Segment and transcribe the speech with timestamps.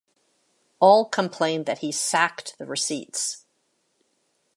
[0.79, 3.45] All complained that he sacked the receipts.